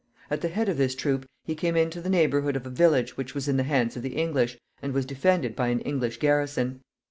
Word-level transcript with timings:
At 0.31 0.41
the 0.41 0.47
head 0.47 0.67
of 0.67 0.77
this 0.77 0.95
troop 0.95 1.27
he 1.45 1.53
came 1.53 1.75
into 1.75 2.01
the 2.01 2.09
neighborhood 2.09 2.55
of 2.55 2.65
a 2.65 2.71
village 2.71 3.17
which 3.17 3.35
was 3.35 3.47
in 3.47 3.57
the 3.57 3.61
hands 3.61 3.95
of 3.95 4.01
the 4.01 4.15
English, 4.15 4.57
and 4.81 4.93
was 4.95 5.05
defended 5.05 5.55
by 5.55 5.67
an 5.67 5.79
English 5.81 6.17
garrison. 6.17 6.81